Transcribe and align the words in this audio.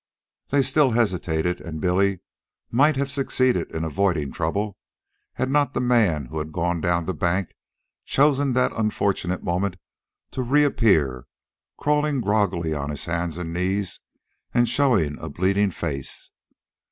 They 0.49 0.63
still 0.63 0.93
hesitated, 0.93 1.61
and 1.61 1.79
Billy 1.79 2.21
might 2.71 2.95
have 2.95 3.11
succeeded 3.11 3.69
in 3.69 3.83
avoiding 3.83 4.31
trouble 4.31 4.79
had 5.33 5.51
not 5.51 5.75
the 5.75 5.79
man 5.79 6.25
who 6.25 6.39
had 6.39 6.51
gone 6.51 6.81
down 6.81 7.05
the 7.05 7.13
bank 7.13 7.49
chosen 8.03 8.53
that 8.53 8.73
unfortunate 8.75 9.43
moment 9.43 9.75
to 10.31 10.41
reappear, 10.41 11.27
crawling 11.77 12.19
groggily 12.19 12.73
on 12.73 12.89
hands 12.89 13.37
and 13.37 13.53
knees 13.53 13.99
and 14.55 14.67
showing 14.67 15.19
a 15.19 15.29
bleeding 15.29 15.69
face. 15.69 16.31